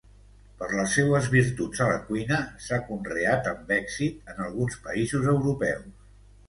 Per 0.61 0.69
les 0.77 0.95
seues 0.99 1.27
virtuts 1.33 1.83
a 1.87 1.91
la 1.91 1.99
cuina, 2.07 2.41
s'ha 2.69 2.81
conreat 2.89 3.53
amb 3.55 3.73
èxit 3.79 4.35
en 4.35 4.45
alguns 4.49 4.83
països 4.89 5.31
europeus. 5.37 6.07